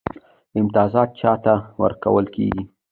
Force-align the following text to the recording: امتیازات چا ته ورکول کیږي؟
امتیازات 0.59 1.09
چا 1.19 1.31
ته 1.43 1.53
ورکول 1.81 2.25
کیږي؟ 2.35 2.63